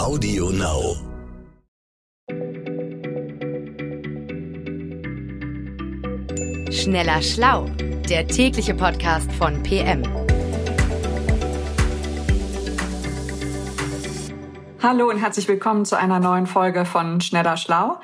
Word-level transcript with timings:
Audio 0.00 0.48
Now. 0.48 0.96
Schneller 6.72 7.20
Schlau, 7.20 7.66
der 8.08 8.26
tägliche 8.26 8.74
Podcast 8.74 9.30
von 9.32 9.62
PM. 9.62 10.02
Hallo 14.82 15.10
und 15.10 15.18
herzlich 15.18 15.46
willkommen 15.48 15.84
zu 15.84 15.98
einer 15.98 16.18
neuen 16.18 16.46
Folge 16.46 16.86
von 16.86 17.20
Schneller 17.20 17.58
Schlau. 17.58 18.00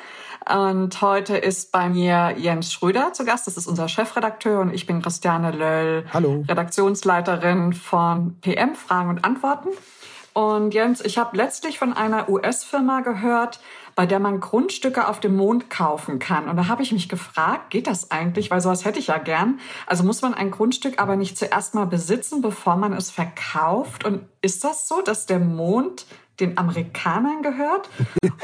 Und 0.55 1.01
heute 1.01 1.39
ist 1.39 1.73
bei 1.73 1.89
mir 1.89 2.35
Jens 2.37 2.75
Schröder 2.75 3.15
zu 3.15 3.25
Gast. 3.25 3.47
Das 3.47 3.57
ist 3.57 3.67
unser 3.67 3.89
Chefredakteur 3.89 4.61
und 4.61 4.75
ich 4.75 4.85
bin 4.85 5.01
Christiane 5.01 5.51
Löll, 5.51 6.05
Hallo. 6.13 6.45
Redaktionsleiterin 6.47 7.73
von 7.73 8.39
PM 8.43 8.75
Fragen 8.75 9.09
und 9.09 9.25
Antworten. 9.25 9.71
Und 10.37 10.75
Jens, 10.75 11.01
ich 11.01 11.17
habe 11.17 11.35
letztlich 11.35 11.79
von 11.79 11.95
einer 11.95 12.29
US-Firma 12.29 13.01
gehört, 13.01 13.59
bei 13.95 14.05
der 14.05 14.21
man 14.21 14.39
Grundstücke 14.39 15.09
auf 15.09 15.19
dem 15.19 15.35
Mond 15.35 15.71
kaufen 15.71 16.19
kann. 16.19 16.51
Und 16.51 16.59
da 16.59 16.69
habe 16.69 16.83
ich 16.83 16.93
mich 16.93 17.09
gefragt, 17.09 17.71
geht 17.71 17.87
das 17.87 18.11
eigentlich? 18.11 18.51
Weil 18.51 18.61
sowas 18.61 18.85
hätte 18.85 18.99
ich 18.99 19.07
ja 19.07 19.17
gern. 19.17 19.61
Also 19.87 20.05
muss 20.05 20.21
man 20.21 20.35
ein 20.35 20.51
Grundstück 20.51 21.01
aber 21.01 21.17
nicht 21.17 21.39
zuerst 21.39 21.75
mal 21.75 21.87
besitzen, 21.87 22.43
bevor 22.43 22.77
man 22.77 22.93
es 22.93 23.11
verkauft? 23.11 24.05
Und 24.05 24.27
ist 24.43 24.63
das 24.63 24.87
so, 24.87 25.01
dass 25.01 25.25
der 25.25 25.39
Mond 25.39 26.05
den 26.41 26.59
Amerikanern 26.59 27.43
gehört. 27.43 27.89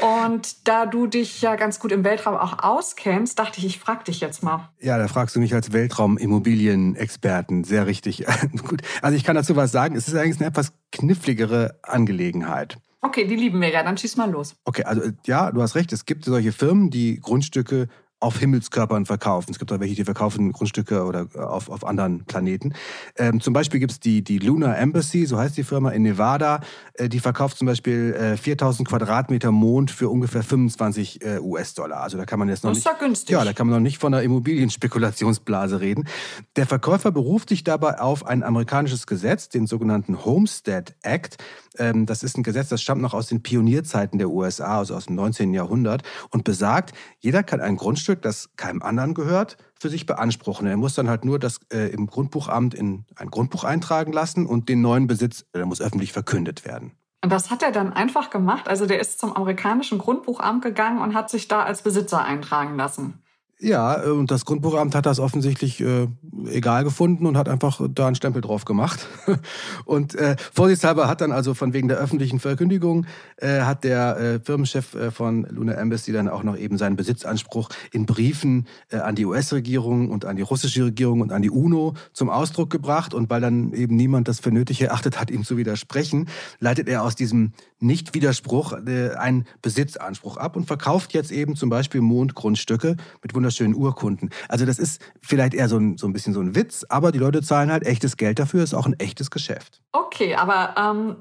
Und 0.23 0.67
da 0.67 0.85
du 0.85 1.07
dich 1.07 1.41
ja 1.41 1.55
ganz 1.55 1.79
gut 1.79 1.91
im 1.91 2.03
Weltraum 2.03 2.35
auch 2.35 2.63
auskennst, 2.63 3.39
dachte 3.39 3.59
ich, 3.59 3.65
ich 3.65 3.79
frage 3.79 4.05
dich 4.05 4.19
jetzt 4.19 4.43
mal. 4.43 4.69
Ja, 4.79 4.97
da 4.97 5.07
fragst 5.07 5.35
du 5.35 5.39
mich 5.39 5.53
als 5.53 5.71
Weltraumimmobilienexperten. 5.73 7.63
Sehr 7.63 7.87
richtig. 7.87 8.25
gut. 8.67 8.81
Also 9.01 9.15
ich 9.15 9.23
kann 9.23 9.35
dazu 9.35 9.55
was 9.55 9.71
sagen. 9.71 9.95
Es 9.95 10.07
ist 10.07 10.15
eigentlich 10.15 10.39
eine 10.39 10.49
etwas 10.49 10.73
kniffligere 10.91 11.79
Angelegenheit. 11.83 12.77
Okay, 13.01 13.27
die 13.27 13.35
lieben 13.35 13.59
wir 13.59 13.69
ja. 13.69 13.83
Dann 13.83 13.97
schieß 13.97 14.15
mal 14.15 14.31
los. 14.31 14.55
Okay, 14.63 14.83
also 14.83 15.01
ja, 15.25 15.51
du 15.51 15.61
hast 15.61 15.75
recht. 15.75 15.91
Es 15.91 16.05
gibt 16.05 16.23
solche 16.25 16.53
Firmen, 16.53 16.89
die 16.89 17.19
Grundstücke 17.19 17.89
auf 18.23 18.39
Himmelskörpern 18.39 19.05
verkaufen. 19.05 19.51
Es 19.51 19.59
gibt 19.59 19.71
auch 19.73 19.79
welche, 19.81 19.95
die 19.95 20.05
verkaufen 20.05 20.53
Grundstücke 20.53 21.03
oder 21.03 21.27
äh, 21.35 21.39
auf, 21.39 21.69
auf 21.69 21.85
anderen 21.85 22.23
Planeten. 22.23 22.73
Ähm, 23.17 23.41
zum 23.41 23.53
Beispiel 23.53 23.81
gibt 23.81 23.91
es 23.91 23.99
die, 23.99 24.23
die 24.23 24.39
Lunar 24.39 24.77
Embassy, 24.77 25.25
so 25.25 25.37
heißt 25.37 25.57
die 25.57 25.63
Firma 25.63 25.91
in 25.91 26.03
Nevada. 26.03 26.61
Äh, 26.93 27.09
die 27.09 27.19
verkauft 27.19 27.57
zum 27.57 27.67
Beispiel 27.67 28.13
äh, 28.13 28.37
4000 28.37 28.87
Quadratmeter 28.87 29.51
Mond 29.51 29.91
für 29.91 30.07
ungefähr 30.09 30.41
25 30.41 31.21
äh, 31.21 31.39
US-Dollar. 31.39 32.01
Also 32.01 32.17
da 32.17 32.25
kann 32.25 32.39
man 32.39 32.47
jetzt 32.47 32.63
noch 32.63 32.71
das 32.71 32.85
nicht. 32.85 32.99
günstig. 32.99 33.33
Ja, 33.33 33.43
da 33.43 33.51
kann 33.51 33.67
man 33.67 33.75
noch 33.75 33.83
nicht 33.83 33.97
von 33.97 34.13
einer 34.13 34.23
Immobilienspekulationsblase 34.23 35.81
reden. 35.81 36.07
Der 36.55 36.65
Verkäufer 36.65 37.11
beruft 37.11 37.49
sich 37.49 37.65
dabei 37.65 37.99
auf 37.99 38.25
ein 38.25 38.43
amerikanisches 38.43 39.05
Gesetz, 39.05 39.49
den 39.49 39.67
sogenannten 39.67 40.23
Homestead 40.23 40.95
Act. 41.01 41.43
Ähm, 41.77 42.05
das 42.05 42.23
ist 42.23 42.37
ein 42.37 42.43
Gesetz, 42.43 42.69
das 42.69 42.81
stammt 42.81 43.01
noch 43.01 43.13
aus 43.13 43.27
den 43.27 43.41
Pionierzeiten 43.41 44.19
der 44.19 44.29
USA, 44.29 44.79
also 44.79 44.95
aus 44.95 45.07
dem 45.07 45.15
19. 45.15 45.53
Jahrhundert, 45.53 46.03
und 46.29 46.43
besagt, 46.43 46.93
jeder 47.19 47.43
kann 47.43 47.61
ein 47.61 47.75
Grundstück, 47.75 48.12
das 48.21 48.49
keinem 48.55 48.81
anderen 48.81 49.13
gehört, 49.13 49.57
für 49.79 49.89
sich 49.89 50.05
beanspruchen. 50.05 50.67
Er 50.67 50.77
muss 50.77 50.95
dann 50.95 51.09
halt 51.09 51.25
nur 51.25 51.39
das 51.39 51.59
äh, 51.71 51.89
im 51.91 52.07
Grundbuchamt 52.07 52.73
in 52.73 53.05
ein 53.15 53.29
Grundbuch 53.29 53.63
eintragen 53.63 54.13
lassen 54.13 54.45
und 54.45 54.69
den 54.69 54.81
neuen 54.81 55.07
Besitz, 55.07 55.45
der 55.53 55.65
muss 55.65 55.81
öffentlich 55.81 56.13
verkündet 56.13 56.65
werden. 56.65 56.93
Und 57.23 57.31
das 57.31 57.49
hat 57.49 57.63
er 57.63 57.71
dann 57.71 57.93
einfach 57.93 58.29
gemacht. 58.29 58.67
Also 58.67 58.85
der 58.85 58.99
ist 58.99 59.19
zum 59.19 59.33
amerikanischen 59.33 59.97
Grundbuchamt 59.97 60.61
gegangen 60.61 61.01
und 61.01 61.15
hat 61.15 61.29
sich 61.29 61.47
da 61.47 61.63
als 61.63 61.81
Besitzer 61.81 62.23
eintragen 62.23 62.75
lassen. 62.75 63.22
Ja, 63.63 64.03
äh, 64.03 64.09
und 64.09 64.29
das 64.29 64.43
Grundbuchamt 64.43 64.93
hat 64.93 65.05
das 65.05 65.19
offensichtlich 65.19 65.79
äh, 65.79 66.07
egal 66.49 66.83
gefunden 66.83 67.25
und 67.25 67.37
hat 67.37 67.47
einfach 67.47 67.79
da 67.89 68.07
einen 68.07 68.15
Stempel 68.15 68.41
drauf 68.41 68.65
gemacht. 68.65 69.07
und 69.85 70.15
äh, 70.15 70.35
vorsichtshalber 70.51 71.07
hat 71.07 71.21
dann 71.21 71.31
also 71.31 71.53
von 71.53 71.71
wegen 71.71 71.87
der 71.87 71.97
öffentlichen 71.97 72.41
Verkündigung, 72.41 73.05
äh, 73.37 73.61
hat 73.61 73.85
der 73.85 74.17
äh, 74.17 74.39
Firmenchef 74.41 74.95
äh, 74.95 75.11
von 75.11 75.47
Luna 75.49 75.75
Embassy 75.75 76.11
dann 76.11 76.27
auch 76.27 76.43
noch 76.43 76.57
eben 76.57 76.77
seinen 76.77 76.97
Besitzanspruch 76.97 77.69
in 77.91 78.05
Briefen 78.05 78.67
an 78.91 79.15
die 79.15 79.25
US-Regierung 79.25 80.09
und 80.09 80.25
an 80.25 80.35
die 80.35 80.41
russische 80.41 80.85
Regierung 80.85 81.21
und 81.21 81.31
an 81.31 81.41
die 81.41 81.49
UNO 81.49 81.93
zum 82.11 82.29
Ausdruck 82.29 82.69
gebracht. 82.69 83.13
Und 83.13 83.29
weil 83.29 83.39
dann 83.39 83.71
eben 83.73 83.95
niemand 83.95 84.27
das 84.27 84.39
für 84.39 84.51
nötig 84.51 84.81
erachtet 84.81 85.19
hat, 85.19 85.31
ihm 85.31 85.43
zu 85.43 85.57
widersprechen, 85.57 86.27
leitet 86.59 86.89
er 86.89 87.03
aus 87.03 87.15
diesem 87.15 87.53
Nicht-Widerspruch 87.79 88.73
einen 88.73 89.45
Besitzanspruch 89.61 90.37
ab 90.37 90.55
und 90.55 90.65
verkauft 90.65 91.13
jetzt 91.13 91.31
eben 91.31 91.55
zum 91.55 91.69
Beispiel 91.69 92.01
Mondgrundstücke 92.01 92.97
mit 93.21 93.33
wunderschönen 93.33 93.52
Urkunden. 93.75 94.29
Also 94.49 94.65
das 94.65 94.79
ist 94.79 95.01
vielleicht 95.21 95.53
eher 95.53 95.69
so 95.69 95.77
ein, 95.77 95.97
so 95.97 96.07
ein 96.07 96.13
bisschen 96.13 96.33
so 96.33 96.41
ein 96.41 96.55
Witz, 96.55 96.85
aber 96.89 97.11
die 97.11 97.19
Leute 97.19 97.41
zahlen 97.41 97.71
halt 97.71 97.85
echtes 97.85 98.17
Geld 98.17 98.39
dafür, 98.39 98.63
ist 98.63 98.73
auch 98.73 98.85
ein 98.85 98.99
echtes 98.99 99.31
Geschäft. 99.31 99.81
Okay, 99.91 100.35
aber 100.35 100.75
ähm, 100.77 101.15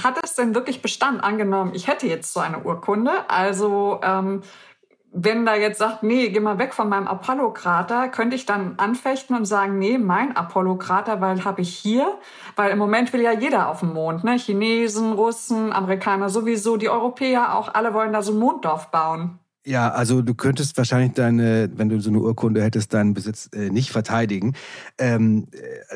hat 0.00 0.18
es 0.24 0.34
denn 0.34 0.54
wirklich 0.54 0.82
Bestand 0.82 1.22
angenommen? 1.22 1.72
Ich 1.74 1.86
hätte 1.86 2.06
jetzt 2.06 2.32
so 2.32 2.40
eine 2.40 2.64
Urkunde, 2.64 3.12
also 3.28 4.00
ähm, 4.02 4.42
wenn 5.14 5.44
da 5.44 5.54
jetzt 5.54 5.78
sagt, 5.78 6.02
nee, 6.02 6.30
geh 6.30 6.40
mal 6.40 6.58
weg 6.58 6.72
von 6.72 6.88
meinem 6.88 7.06
Apollo-Krater, 7.06 8.08
könnte 8.08 8.34
ich 8.34 8.46
dann 8.46 8.74
anfechten 8.78 9.36
und 9.36 9.44
sagen, 9.44 9.78
nee, 9.78 9.98
mein 9.98 10.34
Apollo-Krater, 10.34 11.20
weil 11.20 11.44
habe 11.44 11.60
ich 11.60 11.76
hier, 11.76 12.18
weil 12.56 12.70
im 12.70 12.78
Moment 12.78 13.12
will 13.12 13.20
ja 13.20 13.32
jeder 13.32 13.68
auf 13.68 13.80
den 13.80 13.92
Mond, 13.92 14.24
ne? 14.24 14.38
Chinesen, 14.38 15.12
Russen, 15.12 15.72
Amerikaner 15.72 16.30
sowieso, 16.30 16.78
die 16.78 16.88
Europäer 16.88 17.54
auch, 17.54 17.74
alle 17.74 17.92
wollen 17.92 18.14
da 18.14 18.22
so 18.22 18.32
ein 18.32 18.38
Monddorf 18.38 18.90
bauen. 18.90 19.38
Ja, 19.64 19.92
also 19.92 20.22
du 20.22 20.34
könntest 20.34 20.76
wahrscheinlich 20.76 21.12
deine, 21.12 21.70
wenn 21.76 21.88
du 21.88 22.00
so 22.00 22.10
eine 22.10 22.18
Urkunde 22.18 22.64
hättest, 22.64 22.92
deinen 22.94 23.14
Besitz 23.14 23.48
äh, 23.54 23.70
nicht 23.70 23.92
verteidigen. 23.92 24.54
Ähm, 24.98 25.46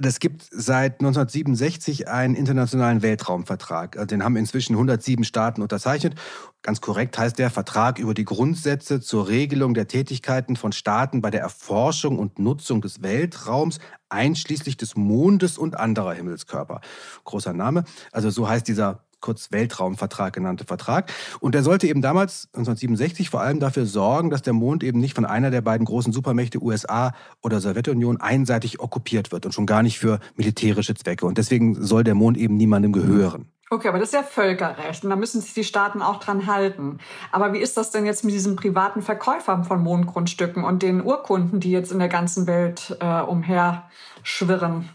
das 0.00 0.20
gibt 0.20 0.46
seit 0.52 1.00
1967 1.00 2.06
einen 2.06 2.36
internationalen 2.36 3.02
Weltraumvertrag. 3.02 3.96
Also 3.96 4.06
den 4.06 4.22
haben 4.22 4.36
inzwischen 4.36 4.74
107 4.74 5.24
Staaten 5.24 5.62
unterzeichnet. 5.62 6.14
Ganz 6.62 6.80
korrekt 6.80 7.18
heißt 7.18 7.40
der 7.40 7.50
Vertrag 7.50 7.98
über 7.98 8.14
die 8.14 8.24
Grundsätze 8.24 9.00
zur 9.00 9.26
Regelung 9.26 9.74
der 9.74 9.88
Tätigkeiten 9.88 10.54
von 10.54 10.70
Staaten 10.70 11.20
bei 11.20 11.30
der 11.30 11.40
Erforschung 11.40 12.20
und 12.20 12.38
Nutzung 12.38 12.82
des 12.82 13.02
Weltraums, 13.02 13.80
einschließlich 14.08 14.76
des 14.76 14.94
Mondes 14.94 15.58
und 15.58 15.76
anderer 15.76 16.14
Himmelskörper. 16.14 16.82
Großer 17.24 17.52
Name. 17.52 17.82
Also 18.12 18.30
so 18.30 18.48
heißt 18.48 18.68
dieser 18.68 19.05
kurz 19.20 19.50
Weltraumvertrag 19.50 20.32
genannte 20.32 20.64
Vertrag. 20.64 21.12
Und 21.40 21.54
der 21.54 21.62
sollte 21.62 21.86
eben 21.86 22.02
damals, 22.02 22.48
1967, 22.54 23.30
vor 23.30 23.40
allem 23.40 23.60
dafür 23.60 23.86
sorgen, 23.86 24.30
dass 24.30 24.42
der 24.42 24.52
Mond 24.52 24.82
eben 24.84 25.00
nicht 25.00 25.14
von 25.14 25.24
einer 25.24 25.50
der 25.50 25.62
beiden 25.62 25.84
großen 25.84 26.12
Supermächte 26.12 26.62
USA 26.62 27.12
oder 27.42 27.60
Sowjetunion 27.60 28.20
einseitig 28.20 28.80
okkupiert 28.80 29.32
wird 29.32 29.46
und 29.46 29.52
schon 29.52 29.66
gar 29.66 29.82
nicht 29.82 29.98
für 29.98 30.20
militärische 30.36 30.94
Zwecke. 30.94 31.26
Und 31.26 31.38
deswegen 31.38 31.74
soll 31.82 32.04
der 32.04 32.14
Mond 32.14 32.36
eben 32.36 32.56
niemandem 32.56 32.92
gehören. 32.92 33.50
Okay, 33.68 33.88
aber 33.88 33.98
das 33.98 34.10
ist 34.10 34.14
ja 34.14 34.22
Völkerrecht 34.22 35.02
und 35.02 35.10
da 35.10 35.16
müssen 35.16 35.40
sich 35.40 35.52
die 35.52 35.64
Staaten 35.64 36.00
auch 36.00 36.20
dran 36.20 36.46
halten. 36.46 36.98
Aber 37.32 37.52
wie 37.52 37.58
ist 37.58 37.76
das 37.76 37.90
denn 37.90 38.06
jetzt 38.06 38.24
mit 38.24 38.32
diesen 38.32 38.54
privaten 38.54 39.02
Verkäufern 39.02 39.64
von 39.64 39.82
Mondgrundstücken 39.82 40.62
und 40.62 40.84
den 40.84 41.04
Urkunden, 41.04 41.58
die 41.58 41.72
jetzt 41.72 41.90
in 41.90 41.98
der 41.98 42.08
ganzen 42.08 42.46
Welt 42.46 42.96
äh, 43.00 43.22
umherschwirren? 43.22 44.88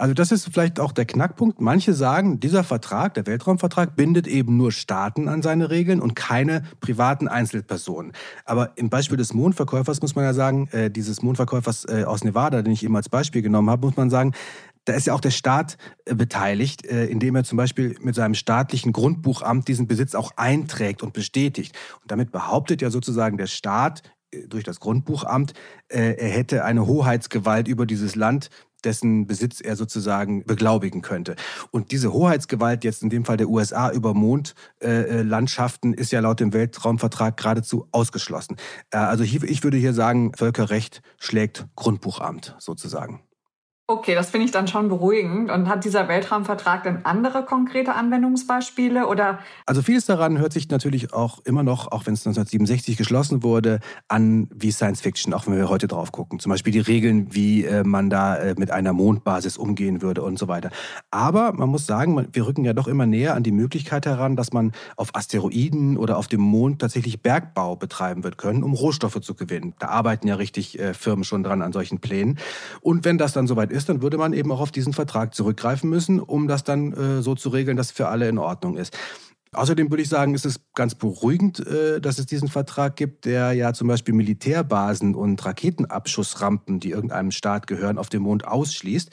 Also 0.00 0.14
das 0.14 0.32
ist 0.32 0.48
vielleicht 0.50 0.80
auch 0.80 0.92
der 0.92 1.04
Knackpunkt. 1.04 1.60
Manche 1.60 1.92
sagen, 1.92 2.40
dieser 2.40 2.64
Vertrag, 2.64 3.12
der 3.12 3.26
Weltraumvertrag, 3.26 3.96
bindet 3.96 4.26
eben 4.26 4.56
nur 4.56 4.72
Staaten 4.72 5.28
an 5.28 5.42
seine 5.42 5.68
Regeln 5.68 6.00
und 6.00 6.16
keine 6.16 6.62
privaten 6.80 7.28
Einzelpersonen. 7.28 8.12
Aber 8.46 8.72
im 8.76 8.88
Beispiel 8.88 9.18
des 9.18 9.34
Mondverkäufers 9.34 10.00
muss 10.00 10.14
man 10.14 10.24
ja 10.24 10.32
sagen, 10.32 10.68
äh, 10.72 10.90
dieses 10.90 11.20
Mondverkäufers 11.20 11.84
äh, 11.84 12.04
aus 12.04 12.24
Nevada, 12.24 12.62
den 12.62 12.72
ich 12.72 12.82
eben 12.82 12.96
als 12.96 13.10
Beispiel 13.10 13.42
genommen 13.42 13.68
habe, 13.68 13.86
muss 13.86 13.98
man 13.98 14.08
sagen, 14.08 14.32
da 14.86 14.94
ist 14.94 15.06
ja 15.06 15.12
auch 15.12 15.20
der 15.20 15.32
Staat 15.32 15.76
äh, 16.06 16.14
beteiligt, 16.14 16.86
äh, 16.86 17.04
indem 17.04 17.36
er 17.36 17.44
zum 17.44 17.58
Beispiel 17.58 17.94
mit 18.00 18.14
seinem 18.14 18.34
staatlichen 18.34 18.92
Grundbuchamt 18.92 19.68
diesen 19.68 19.86
Besitz 19.86 20.14
auch 20.14 20.32
einträgt 20.36 21.02
und 21.02 21.12
bestätigt. 21.12 21.76
Und 22.00 22.10
damit 22.10 22.32
behauptet 22.32 22.80
ja 22.80 22.88
sozusagen 22.88 23.36
der 23.36 23.48
Staat 23.48 24.02
äh, 24.30 24.48
durch 24.48 24.64
das 24.64 24.80
Grundbuchamt, 24.80 25.52
er 25.92 26.28
hätte 26.28 26.64
eine 26.64 26.86
Hoheitsgewalt 26.86 27.66
über 27.66 27.84
dieses 27.84 28.14
Land, 28.14 28.48
dessen 28.84 29.26
Besitz 29.26 29.60
er 29.60 29.76
sozusagen 29.76 30.44
beglaubigen 30.44 31.02
könnte. 31.02 31.36
Und 31.70 31.92
diese 31.92 32.12
Hoheitsgewalt 32.12 32.84
jetzt 32.84 33.02
in 33.02 33.10
dem 33.10 33.24
Fall 33.24 33.36
der 33.36 33.48
USA 33.48 33.90
über 33.90 34.14
Mondlandschaften 34.14 35.94
ist 35.94 36.12
ja 36.12 36.20
laut 36.20 36.40
dem 36.40 36.52
Weltraumvertrag 36.52 37.36
geradezu 37.36 37.86
ausgeschlossen. 37.92 38.56
Äh, 38.90 38.98
also 38.98 39.24
hier, 39.24 39.42
ich 39.44 39.64
würde 39.64 39.76
hier 39.76 39.94
sagen, 39.94 40.32
Völkerrecht 40.34 41.02
schlägt 41.18 41.66
Grundbuchamt 41.76 42.56
sozusagen. 42.58 43.22
Okay, 43.90 44.14
das 44.14 44.30
finde 44.30 44.44
ich 44.44 44.52
dann 44.52 44.68
schon 44.68 44.88
beruhigend. 44.88 45.50
Und 45.50 45.68
hat 45.68 45.84
dieser 45.84 46.06
Weltraumvertrag 46.06 46.84
denn 46.84 47.04
andere 47.04 47.44
konkrete 47.44 47.96
Anwendungsbeispiele 47.96 49.08
oder? 49.08 49.40
Also 49.66 49.82
vieles 49.82 50.06
daran 50.06 50.38
hört 50.38 50.52
sich 50.52 50.68
natürlich 50.68 51.12
auch 51.12 51.40
immer 51.44 51.64
noch, 51.64 51.90
auch 51.90 52.06
wenn 52.06 52.14
es 52.14 52.24
1967 52.24 52.96
geschlossen 52.96 53.42
wurde, 53.42 53.80
an 54.06 54.48
wie 54.54 54.70
Science 54.70 55.00
Fiction, 55.00 55.34
auch 55.34 55.48
wenn 55.48 55.56
wir 55.56 55.68
heute 55.68 55.88
drauf 55.88 56.12
gucken. 56.12 56.38
Zum 56.38 56.50
Beispiel 56.50 56.72
die 56.72 56.78
Regeln, 56.78 57.34
wie 57.34 57.64
äh, 57.64 57.82
man 57.82 58.10
da 58.10 58.36
äh, 58.36 58.54
mit 58.56 58.70
einer 58.70 58.92
Mondbasis 58.92 59.56
umgehen 59.56 60.02
würde 60.02 60.22
und 60.22 60.38
so 60.38 60.46
weiter. 60.46 60.70
Aber 61.10 61.52
man 61.52 61.68
muss 61.68 61.84
sagen, 61.84 62.28
wir 62.32 62.46
rücken 62.46 62.64
ja 62.64 62.74
doch 62.74 62.86
immer 62.86 63.06
näher 63.06 63.34
an 63.34 63.42
die 63.42 63.50
Möglichkeit 63.50 64.06
heran, 64.06 64.36
dass 64.36 64.52
man 64.52 64.70
auf 64.94 65.16
Asteroiden 65.16 65.96
oder 65.96 66.16
auf 66.16 66.28
dem 66.28 66.42
Mond 66.42 66.80
tatsächlich 66.80 67.22
Bergbau 67.22 67.74
betreiben 67.74 68.22
wird 68.22 68.38
können, 68.38 68.62
um 68.62 68.72
Rohstoffe 68.72 69.20
zu 69.20 69.34
gewinnen. 69.34 69.74
Da 69.80 69.88
arbeiten 69.88 70.28
ja 70.28 70.36
richtig 70.36 70.78
äh, 70.78 70.94
Firmen 70.94 71.24
schon 71.24 71.42
dran 71.42 71.60
an 71.60 71.72
solchen 71.72 71.98
Plänen. 71.98 72.38
Und 72.82 73.04
wenn 73.04 73.18
das 73.18 73.32
dann 73.32 73.48
soweit 73.48 73.72
ist, 73.72 73.79
dann 73.88 74.02
würde 74.02 74.18
man 74.18 74.32
eben 74.32 74.52
auch 74.52 74.60
auf 74.60 74.72
diesen 74.72 74.92
Vertrag 74.92 75.34
zurückgreifen 75.34 75.88
müssen, 75.88 76.20
um 76.20 76.48
das 76.48 76.64
dann 76.64 76.92
äh, 76.92 77.22
so 77.22 77.34
zu 77.34 77.48
regeln, 77.48 77.76
dass 77.76 77.90
für 77.90 78.08
alle 78.08 78.28
in 78.28 78.38
Ordnung 78.38 78.76
ist. 78.76 78.96
Außerdem 79.52 79.90
würde 79.90 80.02
ich 80.02 80.08
sagen, 80.08 80.34
ist 80.34 80.46
es 80.46 80.60
ganz 80.74 80.94
beruhigend, 80.94 81.66
äh, 81.66 82.00
dass 82.00 82.18
es 82.18 82.26
diesen 82.26 82.48
Vertrag 82.48 82.94
gibt, 82.94 83.24
der 83.24 83.52
ja 83.52 83.72
zum 83.72 83.88
Beispiel 83.88 84.14
Militärbasen 84.14 85.14
und 85.14 85.44
Raketenabschussrampen, 85.44 86.78
die 86.78 86.90
irgendeinem 86.90 87.32
Staat 87.32 87.66
gehören, 87.66 87.98
auf 87.98 88.08
dem 88.08 88.22
Mond 88.22 88.46
ausschließt. 88.46 89.10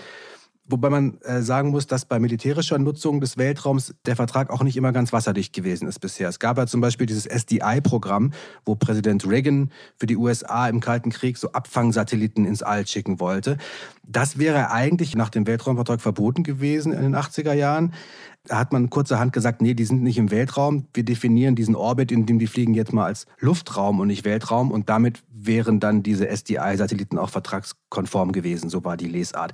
Wobei 0.70 0.90
man 0.90 1.20
äh, 1.22 1.42
sagen 1.42 1.70
muss, 1.70 1.88
dass 1.88 2.04
bei 2.04 2.20
militärischer 2.20 2.78
Nutzung 2.78 3.22
des 3.22 3.38
Weltraums 3.38 3.96
der 4.06 4.18
Vertrag 4.18 4.50
auch 4.50 4.64
nicht 4.64 4.76
immer 4.76 4.92
ganz 4.92 5.14
wasserdicht 5.14 5.54
gewesen 5.54 5.88
ist 5.88 6.00
bisher. 6.00 6.28
Es 6.28 6.40
gab 6.40 6.58
ja 6.58 6.68
zum 6.68 6.82
Beispiel 6.82 7.08
dieses 7.08 7.26
SDI-Programm, 7.26 8.34
wo 8.66 8.76
Präsident 8.76 9.26
Reagan 9.26 9.72
für 9.98 10.08
die 10.08 10.18
USA 10.18 10.68
im 10.68 10.82
Kalten 10.82 11.10
Krieg 11.10 11.38
so 11.38 11.54
Abfangsatelliten 11.54 12.46
ins 12.46 12.64
All 12.64 12.86
schicken 12.86 13.22
wollte. 13.22 13.58
Das 14.04 14.38
wäre 14.38 14.72
eigentlich 14.72 15.16
nach 15.16 15.30
dem 15.30 15.48
Weltraumvertrag 15.48 16.02
verboten 16.02 16.44
gewesen 16.44 16.92
in 16.92 17.02
den 17.02 17.16
80er 17.16 17.54
Jahren. 17.54 17.94
Da 18.48 18.58
hat 18.58 18.72
man 18.72 18.90
kurzerhand 18.90 19.34
gesagt, 19.34 19.62
nee, 19.62 19.74
die 19.74 19.84
sind 19.84 20.04
nicht 20.04 20.18
im 20.18 20.32
Weltraum. 20.32 20.88
Wir 20.94 21.04
definieren 21.04 21.56
diesen 21.56 21.76
Orbit, 21.76 22.12
in 22.12 22.26
dem 22.26 22.40
die 22.40 22.48
fliegen, 22.48 22.74
jetzt 22.74 22.94
mal 22.94 23.06
als 23.06 23.26
Luftraum 23.40 24.00
und 24.00 24.08
nicht 24.08 24.24
Weltraum. 24.24 24.72
Und 24.72 24.90
damit 24.90 25.24
wären 25.40 25.80
dann 25.80 26.04
diese 26.04 26.28
SDI-Satelliten 26.28 27.18
auch 27.18 27.30
vertragskonform 27.30 28.32
gewesen. 28.32 28.70
So 28.70 28.84
war 28.84 28.98
die 28.98 29.08
Lesart. 29.08 29.54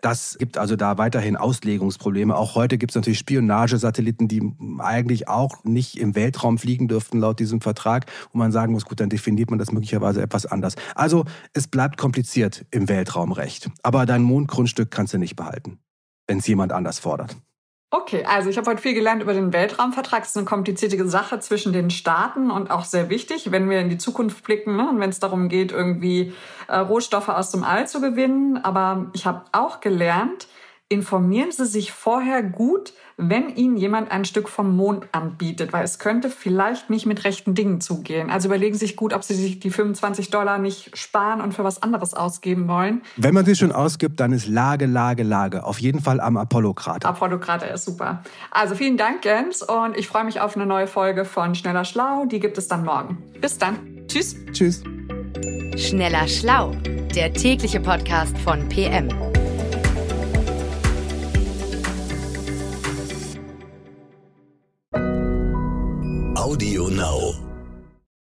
Das 0.00 0.36
gibt 0.38 0.58
also 0.58 0.76
da 0.76 0.98
weiterhin 0.98 1.36
Auslegungsprobleme. 1.36 2.36
Auch 2.36 2.54
heute 2.54 2.78
gibt 2.78 2.92
es 2.92 2.96
natürlich 2.96 3.18
Spionagesatelliten, 3.18 4.28
die 4.28 4.52
eigentlich 4.78 5.28
auch 5.28 5.64
nicht 5.64 5.98
im 5.98 6.14
Weltraum 6.14 6.58
fliegen 6.58 6.88
dürften 6.88 7.18
laut 7.18 7.38
diesem 7.40 7.60
Vertrag. 7.60 8.06
Und 8.32 8.38
man 8.38 8.52
sagen 8.52 8.72
muss, 8.72 8.84
gut, 8.84 9.00
dann 9.00 9.08
definiert 9.08 9.50
man 9.50 9.58
das 9.58 9.72
möglicherweise 9.72 10.22
etwas 10.22 10.46
anders. 10.46 10.74
Also 10.94 11.24
es 11.52 11.66
bleibt 11.66 11.96
kompliziert 11.96 12.64
im 12.70 12.88
Weltraumrecht. 12.88 13.70
Aber 13.82 14.06
dein 14.06 14.22
Mondgrundstück 14.22 14.90
kannst 14.90 15.14
du 15.14 15.18
nicht 15.18 15.36
behalten, 15.36 15.78
wenn 16.26 16.38
es 16.38 16.46
jemand 16.46 16.72
anders 16.72 16.98
fordert. 16.98 17.36
Okay, 17.94 18.24
also 18.24 18.48
ich 18.48 18.56
habe 18.56 18.70
heute 18.70 18.80
viel 18.80 18.94
gelernt 18.94 19.22
über 19.22 19.34
den 19.34 19.52
Weltraumvertrag. 19.52 20.22
Es 20.22 20.30
ist 20.30 20.38
eine 20.38 20.46
komplizierte 20.46 21.06
Sache 21.06 21.40
zwischen 21.40 21.74
den 21.74 21.90
Staaten 21.90 22.50
und 22.50 22.70
auch 22.70 22.86
sehr 22.86 23.10
wichtig, 23.10 23.52
wenn 23.52 23.68
wir 23.68 23.80
in 23.80 23.90
die 23.90 23.98
Zukunft 23.98 24.44
blicken 24.44 24.76
ne? 24.76 24.88
und 24.88 24.98
wenn 24.98 25.10
es 25.10 25.20
darum 25.20 25.50
geht, 25.50 25.72
irgendwie 25.72 26.32
äh, 26.68 26.78
Rohstoffe 26.78 27.28
aus 27.28 27.50
dem 27.50 27.64
All 27.64 27.86
zu 27.86 28.00
gewinnen. 28.00 28.56
Aber 28.56 29.10
ich 29.12 29.26
habe 29.26 29.42
auch 29.52 29.80
gelernt, 29.80 30.48
informieren 30.92 31.50
Sie 31.50 31.64
sich 31.64 31.90
vorher 31.90 32.42
gut, 32.42 32.92
wenn 33.16 33.54
Ihnen 33.56 33.76
jemand 33.76 34.10
ein 34.10 34.24
Stück 34.24 34.48
vom 34.48 34.76
Mond 34.76 35.06
anbietet, 35.12 35.72
weil 35.72 35.84
es 35.84 35.98
könnte 35.98 36.28
vielleicht 36.28 36.90
nicht 36.90 37.06
mit 37.06 37.24
rechten 37.24 37.54
Dingen 37.54 37.80
zugehen. 37.80 38.30
Also 38.30 38.48
überlegen 38.48 38.74
Sie 38.74 38.86
sich 38.86 38.96
gut, 38.96 39.14
ob 39.14 39.24
Sie 39.24 39.34
sich 39.34 39.58
die 39.58 39.70
25 39.70 40.30
Dollar 40.30 40.58
nicht 40.58 40.96
sparen 40.96 41.40
und 41.40 41.54
für 41.54 41.64
was 41.64 41.82
anderes 41.82 42.14
ausgeben 42.14 42.68
wollen. 42.68 43.02
Wenn 43.16 43.32
man 43.32 43.44
sie 43.44 43.56
schon 43.56 43.72
ausgibt, 43.72 44.20
dann 44.20 44.32
ist 44.32 44.46
Lage, 44.46 44.86
Lage, 44.86 45.22
Lage. 45.22 45.64
Auf 45.64 45.78
jeden 45.78 46.00
Fall 46.00 46.20
am 46.20 46.36
Apollo-Krater. 46.36 47.08
Apollo-Krater 47.08 47.70
ist 47.72 47.86
super. 47.86 48.22
Also 48.50 48.74
vielen 48.74 48.98
Dank, 48.98 49.24
Jens, 49.24 49.62
und 49.62 49.96
ich 49.96 50.08
freue 50.08 50.24
mich 50.24 50.40
auf 50.40 50.56
eine 50.56 50.66
neue 50.66 50.86
Folge 50.86 51.24
von 51.24 51.54
Schneller 51.54 51.84
Schlau. 51.84 52.26
Die 52.26 52.38
gibt 52.38 52.58
es 52.58 52.68
dann 52.68 52.84
morgen. 52.84 53.18
Bis 53.40 53.56
dann. 53.56 53.78
Tschüss. 54.08 54.36
Tschüss. 54.52 54.82
Schneller 55.76 56.28
Schlau, 56.28 56.72
der 57.14 57.32
tägliche 57.32 57.80
Podcast 57.80 58.36
von 58.38 58.68
PM. 58.68 59.31
Audio 66.52 66.88
Now. 66.88 67.51